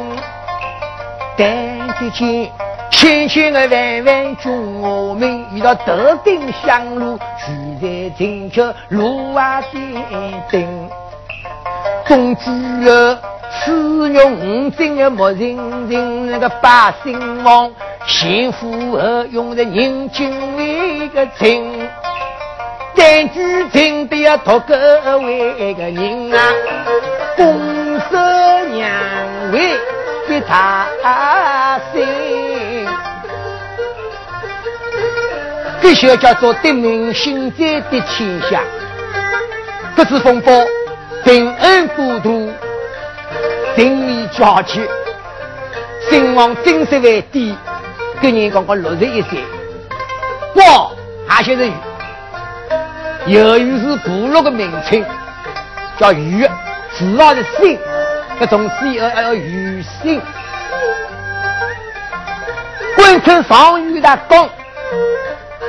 [1.36, 2.52] 但得见
[2.92, 9.82] 千千个万万军我们遇到德定香路，聚在金桥路啊点
[10.52, 10.90] 灯，
[12.12, 12.52] 总之
[12.82, 13.18] 了。
[13.64, 15.56] 使用真的莫人
[15.88, 17.72] 人那个百姓王，
[18.06, 21.88] 幸福而用的人情味个情，
[22.96, 24.76] 单句情的要托各
[25.20, 26.52] 位个人啊，
[27.38, 27.46] 公
[28.10, 28.18] 守
[28.74, 28.90] 娘
[29.54, 29.72] 为，
[30.28, 32.06] 一大心，
[35.82, 38.62] 这些叫做得民心在的天下。
[39.96, 40.66] 这次风波，
[41.24, 42.52] 平安孤独，
[43.76, 44.82] 人力交集，
[46.10, 47.56] 兴亡精神为低，
[48.22, 49.40] 个人刚刚六十一岁，
[50.56, 50.96] 我
[51.28, 51.74] 还写着鱼，
[53.28, 55.06] 由于是部落的名称，
[55.98, 56.48] 叫鱼，
[56.98, 57.80] 主要是姓。
[58.40, 60.20] 这种是要要余姓，
[62.96, 64.50] 贯穿上虞的宫，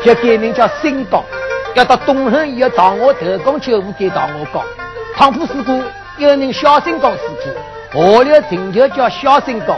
[0.02, 1.22] 就改名叫新宫。
[1.74, 4.62] 要到东汉以后，唐我特工就不给唐我宫。
[5.14, 5.82] 唐普事故
[6.18, 7.20] 有名小新宫事
[7.92, 9.76] 故，后来成就叫小新宫。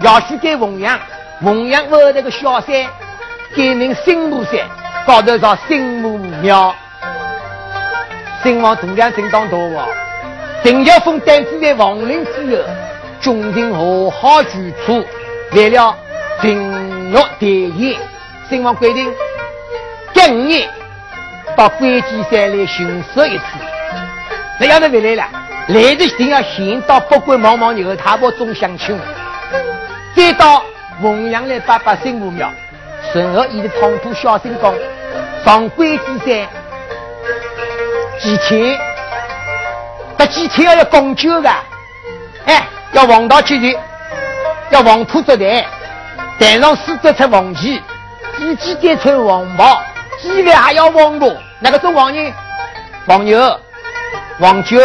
[0.00, 0.98] 要去改凤阳，
[1.42, 2.84] 凤阳后头个小山
[3.56, 4.60] 改名新木山，
[5.06, 6.74] 高头叫新木庙。
[8.42, 9.88] 新王度量真当大王。
[10.62, 12.62] 陈晓峰担子在王陵之后，
[13.20, 15.02] 终庭和好举措，
[15.52, 15.96] 为了
[16.40, 17.96] 平乐大业，
[18.48, 19.12] 新王规定，
[20.12, 20.68] 隔五年
[21.56, 23.44] 到关机山来巡视一次。
[24.58, 25.28] 那要是回来了，
[25.68, 28.98] 来的一定要先到北关望望牛太婆中相亲，
[30.14, 30.62] 再到
[31.02, 32.52] 凤阳来拜拜新母庙，
[33.12, 34.74] 顺后以的唐铺小新宫，
[35.44, 36.48] 上关机山
[38.20, 38.78] 几天。
[40.16, 41.50] 这几天要要供酒的，
[42.46, 43.74] 哎，要王道节日，
[44.70, 45.66] 要王土作台，
[46.38, 47.82] 台上四只出王旗，
[48.38, 49.82] 几几点穿王袍，
[50.22, 52.32] 几位还要王婆，那个做王人？
[53.06, 53.60] 王牛、
[54.40, 54.78] 王九、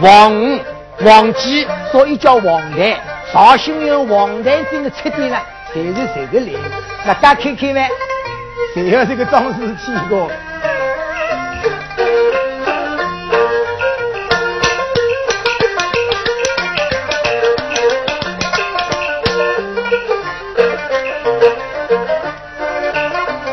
[0.00, 0.58] 王五、
[1.00, 2.96] 王鸡，所以叫王台。
[3.32, 5.36] 绍兴有王台镇的出点呢，
[5.72, 6.58] 谁是谁的来？
[7.04, 7.90] 那大家看看呗，
[8.72, 10.28] 谁要这个装饰器个？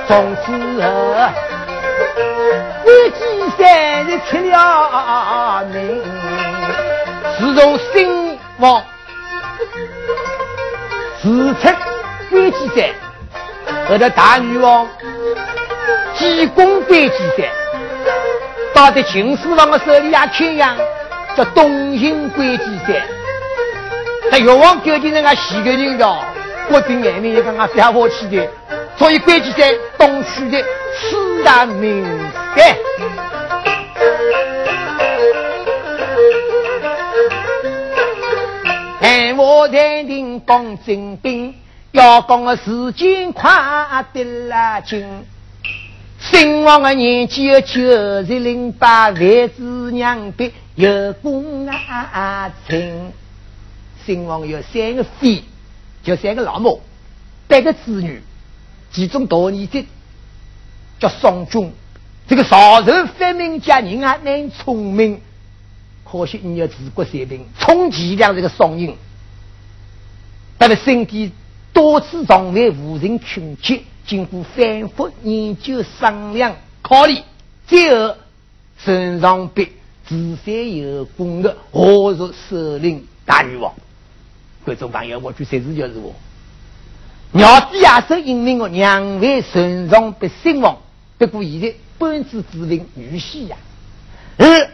[0.08, 0.65] 从此，
[3.58, 6.02] 山是出了名。
[7.38, 8.84] 自从新王
[11.22, 11.70] 自出
[12.30, 12.78] 关机山，
[13.90, 14.88] 后头大女王
[16.16, 17.48] 进攻关机山，
[18.74, 20.76] 到的秦始皇的手里也缺样，
[21.36, 23.02] 叫东行关机山。
[24.32, 26.18] 那越王究竟那个几个人的？
[26.68, 28.48] 我对眼里也刚刚下火气的。
[28.98, 30.58] 所以，关键在东区的
[30.96, 32.04] 四大名
[32.56, 32.76] 山。
[39.00, 41.56] 汉 我天庭讲精兵，
[41.92, 45.26] 要讲个时间快得拉紧。
[46.20, 47.82] 新王的年纪有九
[48.26, 53.12] 十零八，万子娘别有功啊亲。
[54.06, 55.44] 新王有三个妃，
[56.04, 56.82] 就三个老母，
[57.48, 58.22] 八个子女。
[58.92, 59.84] 其中大儿子
[61.00, 61.74] 叫宋军，
[62.28, 65.22] 这个少人发明家人啊，蛮聪明，
[66.04, 68.96] 可惜你要治国水平，充其量这个双人。
[70.58, 71.32] 他的身体
[71.72, 77.22] 多次从未无人穷极，经过反复研究商量考虑，
[77.68, 78.16] 最后
[78.84, 79.72] 身上被
[80.08, 83.72] 自善有功的，何入首领大女王。
[84.64, 86.16] 观众朋友，我句谁是就是我。
[87.34, 90.78] 鸟子也是英明的，两位顺从被兴亡，
[91.20, 93.58] 不过现在本子之名女婿呀，
[94.38, 94.70] 而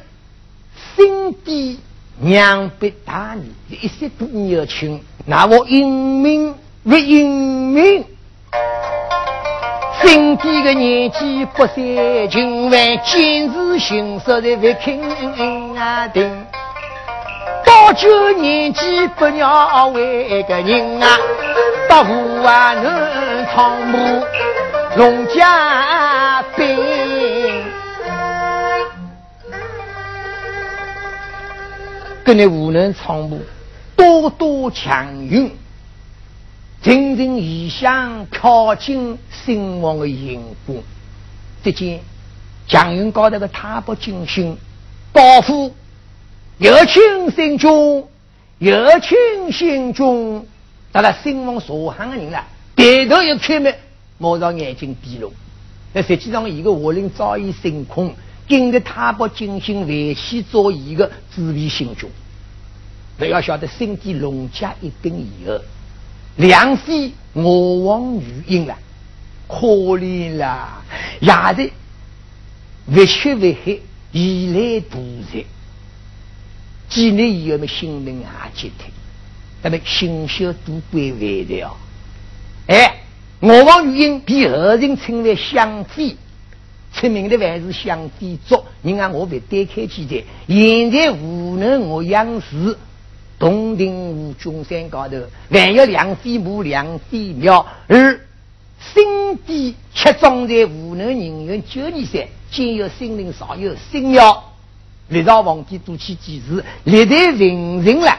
[0.96, 1.80] 新帝
[2.20, 8.06] 娘被大女一些都年轻，那我英明不英明？
[10.02, 11.76] 新帝的年纪不三，
[12.30, 16.46] 今晚今日行色的不肯啊定。
[17.64, 21.18] 到九年纪不鸟为个人啊，
[21.88, 24.24] 到五啊能闯母
[24.98, 26.78] 龙家兵，
[32.24, 33.42] 跟你湖南闯母
[33.96, 35.52] 多多强运，
[36.82, 40.78] 层层异象飘进兴旺的荧光。
[41.64, 42.00] 只见
[42.68, 44.58] 强运高头个踏步惊心，
[45.12, 45.74] 保护。
[46.58, 48.08] 有请心中，
[48.60, 50.46] 有请心中，
[50.92, 52.46] 到了兴旺所行的人了，
[52.76, 53.72] 抬头一看嘛，
[54.20, 55.32] 马上眼睛闭拢。
[55.94, 58.14] 那实际上一个华林早已升空，
[58.48, 62.10] 跟着他不进行维系做一个自卫心中。
[63.18, 65.60] 不要晓得，身体龙家一定以后，
[66.38, 68.78] 两飞我王余音了，
[69.48, 69.68] 可
[69.98, 70.82] 怜了，
[71.20, 71.72] 也是
[72.88, 73.82] 为血为黑，
[74.12, 75.00] 以来屠
[75.32, 75.40] 杀。
[76.90, 78.26] 几年以后，嘛，性命也
[78.56, 78.92] 绝退。
[79.62, 81.78] 那么心修都归为了。
[82.68, 83.04] 哎，
[83.40, 86.18] 我王玉英被后人称为相妃，
[86.94, 88.64] 出名的还是相妃族。
[88.82, 92.78] 你看我被单开几代，现在无能我养士，
[93.40, 95.18] 东庭湖中山高头
[95.50, 98.20] 还有两飞母两飞庙，而
[98.94, 104.44] 新帝却装在湖南人员九年山，今有心灵少有新庙。
[105.08, 108.18] 历朝皇帝都去祭祀，历代名人了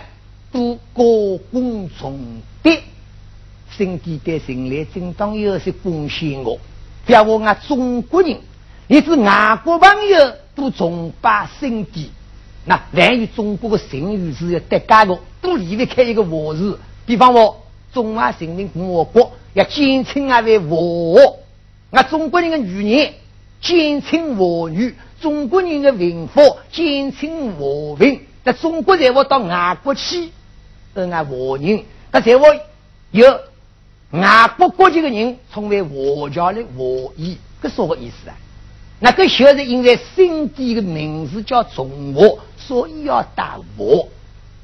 [0.51, 1.03] 都高
[1.51, 2.21] 功颂
[2.63, 2.71] 德，
[3.71, 6.59] 圣帝对人类正当有些贡献我。
[7.07, 8.39] 表我俺中国人，
[8.89, 12.11] 一是外国朋友都崇拜圣帝。
[12.65, 21.39] 那万一中国的成语是要得家的，都离不开一个我字，比方说中华人民共和国要简称啊为我，
[21.91, 23.15] 那中国人的语言
[23.61, 24.95] 简称我语。
[25.21, 30.31] 中国人的文化简称和平，那中国人我到外国去，
[30.95, 32.47] 呃，俺华人，那在我
[33.13, 33.41] 有
[34.11, 38.37] 外国国籍的人称为华侨的华裔，这什么意思啊？
[39.05, 44.07] 那个就是因为圣帝的名字叫中华，所以要打华，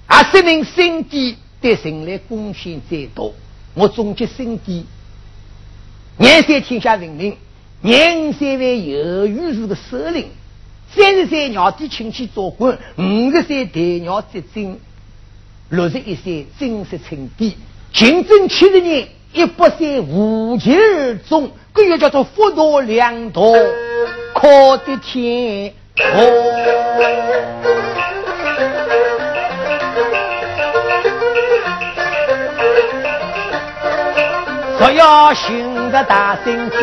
[0.06, 3.34] 啊，说明圣帝对人类贡献最多。
[3.74, 4.86] 我总结圣帝，
[6.18, 7.36] 年岁天下人民，
[7.80, 10.28] 年岁为由于是个首领。
[10.94, 14.78] 三十岁鸟的亲戚做官，五十岁代鸟执政，
[15.68, 17.56] 六十一岁正式称帝。
[17.92, 23.42] 勤政七十年，一百岁无疾而终，这又叫做福大良大，
[24.40, 26.16] 可得天哦。
[34.78, 36.80] 若要寻个大神仙，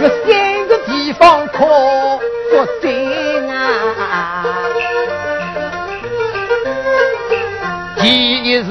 [0.00, 1.66] 有三个地方可。
[2.50, 4.46] 作证啊！
[8.00, 8.70] 第一是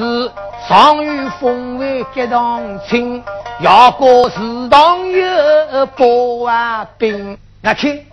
[0.68, 3.22] 上虞风味激荡清，
[3.62, 7.38] 要过祠堂有保啊兵。
[7.62, 8.04] 那去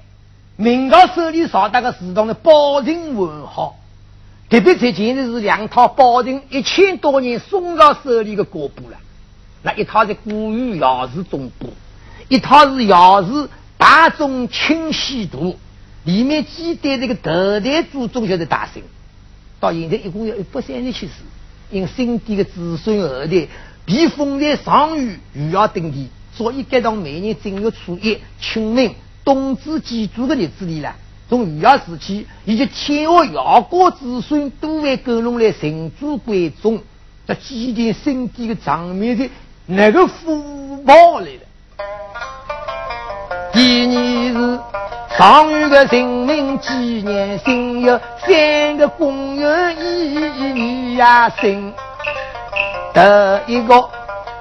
[0.56, 3.76] 明朝手里少那个祠堂的保定文好，
[4.50, 8.96] 特别最近的是两套保定一千多年宋朝手里的国簿了。
[9.62, 11.74] 那一套是古语窑字总部，
[12.30, 13.50] 一套是窑字。
[13.78, 15.60] 大众清晰度
[16.06, 18.82] 里面记载这个头代祖宗就是大圣，
[19.60, 21.14] 到现在一共有一百三十七世，
[21.72, 23.48] 因新帝的子孙后代
[23.86, 30.96] 被封在上虞、余姚等地，所以该到每年正月初一清明冬至祭祖的日子里了。
[31.28, 36.82] 从余姚时期，以及天下姚国子孙都会赶拢来神主归宗，
[37.28, 39.30] 这祭奠圣帝的场面的
[39.66, 41.42] 那个福报来了。
[43.54, 44.55] 第二是
[45.18, 50.20] 上虞的人民纪念新有三个公园一
[50.52, 51.74] 年呀生。
[52.94, 53.90] 第一个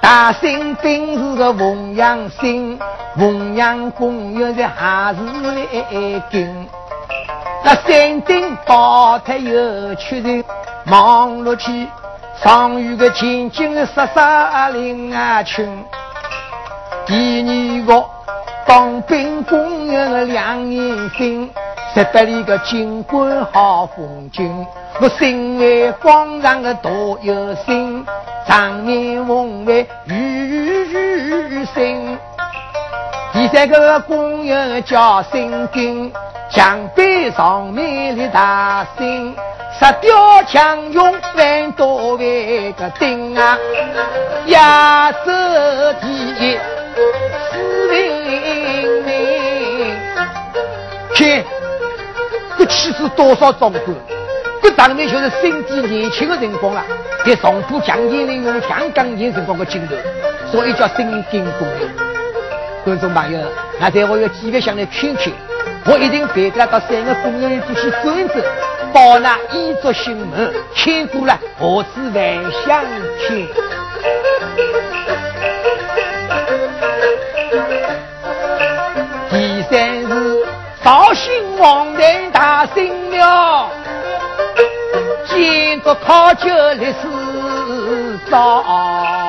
[0.01, 2.77] 大兴兵是个凤阳新，
[3.17, 6.67] 凤阳公园在还是来跟。
[7.63, 10.45] 那山顶宝台有缺人
[10.85, 11.87] 忙碌去，
[12.43, 15.85] 上虞的千金十三林啊群。
[17.07, 18.05] 第二个。
[18.67, 21.51] 当兵公园的两眼星，
[21.95, 24.67] 十八里个金冠好风景。
[25.01, 26.91] 我心为广场的大
[27.23, 28.05] 有心，
[28.47, 32.19] 场面宏伟雨星
[33.35, 36.13] 第三个公园叫新津，
[36.49, 39.35] 墙壁上面的大星，
[39.77, 43.59] 石雕墙用万多万个钉啊，
[44.47, 46.57] 压色地。
[51.17, 51.45] 看，
[52.57, 53.83] 这气势多少壮观！
[54.63, 56.85] 这场面就是身体年轻的辰光啊，
[57.27, 59.97] 在上铺强健人用香港年辰光的镜头，
[60.53, 62.14] 所以叫身经公园。
[62.85, 63.39] 观众朋友，
[63.81, 65.33] 那在我有几个想来看看，
[65.87, 68.35] 我一定陪他到三个公园里去走一走，
[68.93, 72.85] 报那衣着新闻，看过了何止万想
[73.27, 73.49] 听。
[79.31, 80.45] 第三是。
[80.85, 83.71] 绍兴王陵大神庙，
[85.25, 89.24] 建筑考究历史早。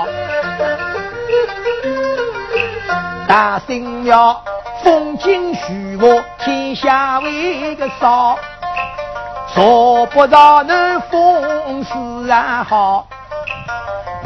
[3.28, 4.40] 大神庙
[4.84, 8.38] 风景虚无，天下为个少。
[9.54, 13.08] 说不着那风势然好，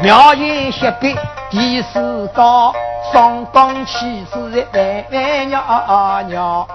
[0.02, 1.16] 庙檐石壁
[1.48, 2.74] 地势高，
[3.12, 6.66] 上岗气势万万袅袅。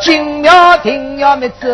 [0.00, 1.66] 金庙、银庙没走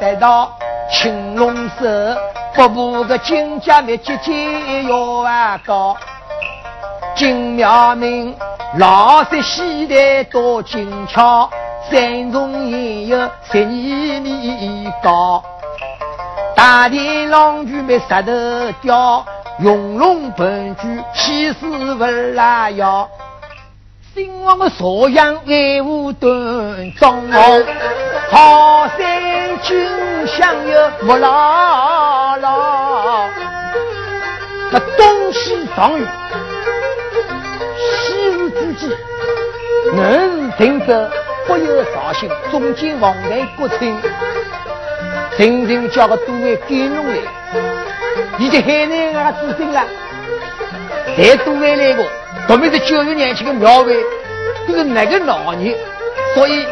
[0.00, 0.52] 得到，
[0.90, 2.16] 青龙寺
[2.54, 5.96] 不步个金家的姐姐要啊高，
[7.14, 8.34] 金苗民
[8.78, 11.50] 老山西的多精巧，
[11.90, 13.18] 山中也有
[13.50, 15.42] 十二米高，
[16.56, 19.24] 大地狼驹没石头雕，
[19.58, 22.04] 用龙盘踞气势不
[22.34, 23.08] 拉腰。
[24.14, 26.30] 兴旺的朝阳威武端
[26.98, 27.22] 庄，
[28.30, 29.86] 好山君
[30.26, 33.28] 享有木老老。
[34.70, 36.08] 那东西状元，
[38.72, 38.96] 西日之际，
[39.94, 41.10] 南日听者
[41.46, 44.00] 不由绍兴，中间王台国清，
[45.36, 47.16] 曾经叫个诸位给弄来，
[48.38, 49.84] 已经海南啊知心了，
[51.16, 52.04] 再多位来过。
[52.48, 53.96] 特别是九十年轻的苗伟，
[54.66, 55.74] 这是哪个老人？
[56.34, 56.66] 所以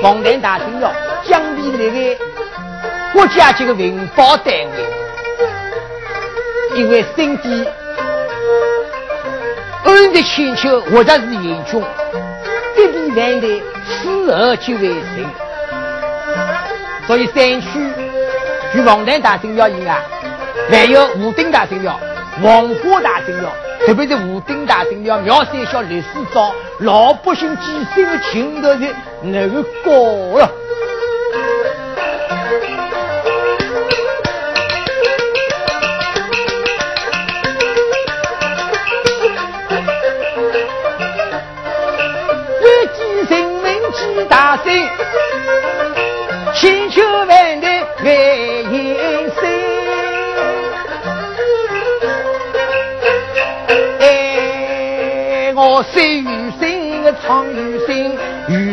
[0.00, 0.92] 广电大厅要
[1.24, 2.16] 奖励那个
[3.12, 4.84] 国家级的文保单位，
[6.76, 7.66] 因为身体
[9.84, 11.82] 恩的千秋或者是严重，
[12.74, 15.24] 必必难得死而就为神。
[17.06, 17.68] 所以山区
[18.72, 20.00] 去广电大厅要赢啊，
[20.70, 22.00] 还有武定大神庙，
[22.42, 23.50] 黄花大神庙。
[23.86, 30.50] 特别是武丁大神庙庙山小历史照，老百姓几生的情头是那个高了。
[55.92, 58.16] 心与心，个肠与心，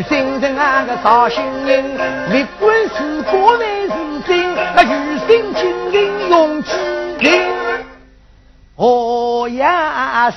[0.08, 1.84] 心人啊个啥心人，
[2.32, 3.94] 立管是国内是
[4.28, 6.80] 真，那心心军人用生
[7.20, 7.32] 命，
[8.76, 9.66] 我也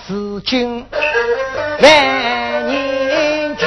[0.07, 0.85] 是尽
[1.81, 3.65] 万年去。